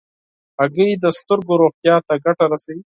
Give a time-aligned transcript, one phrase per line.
[0.59, 2.79] هګۍ د سترګو روغتیا ته ګټه رسوي.